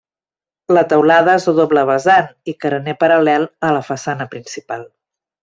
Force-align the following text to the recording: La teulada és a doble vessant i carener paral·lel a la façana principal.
La 0.77 0.83
teulada 0.93 1.35
és 1.41 1.45
a 1.51 1.53
doble 1.59 1.83
vessant 1.89 2.31
i 2.53 2.55
carener 2.65 2.97
paral·lel 3.05 3.47
a 3.69 3.71
la 3.77 3.85
façana 3.91 4.29
principal. 4.35 4.89